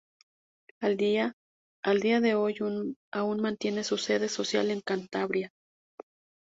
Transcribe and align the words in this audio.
A 0.81 0.89
día 0.89 1.35
de 1.83 2.33
hoy 2.33 2.57
aún 3.13 3.39
mantiene 3.39 3.83
su 3.83 3.99
sede 3.99 4.29
social 4.29 4.71
en 4.71 4.81
Cantabria. 4.81 5.51